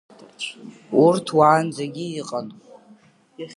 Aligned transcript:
Урҭ 1.05 1.25
уаанӡагьы 1.37 2.05
иҟан… 2.19 2.47